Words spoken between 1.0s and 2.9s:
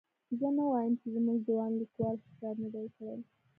چې زموږ ځوان لیکوال ښه کار نه دی